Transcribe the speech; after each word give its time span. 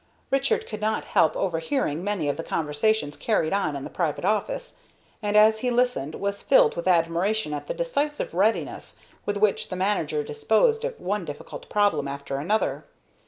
Richard 0.31 0.65
could 0.65 0.81
not 0.81 1.05
help 1.05 1.35
overhearing 1.37 2.03
many 2.03 2.27
of 2.27 2.35
the 2.35 2.43
conversations 2.43 3.15
carried 3.17 3.53
on 3.53 3.75
in 3.75 3.83
the 3.83 3.89
private 3.91 4.25
office, 4.25 4.77
and, 5.21 5.37
as 5.37 5.59
he 5.59 5.69
listened, 5.69 6.15
was 6.15 6.41
filled 6.41 6.75
with 6.75 6.87
admiration 6.87 7.53
at 7.53 7.67
the 7.67 7.75
decisive 7.75 8.33
readiness 8.33 8.97
with 9.27 9.37
which 9.37 9.69
the 9.69 9.75
manager 9.75 10.23
disposed 10.23 10.83
of 10.85 10.99
one 10.99 11.23
difficult 11.23 11.69
problem 11.69 12.07
after 12.07 12.37
another. 12.37 12.83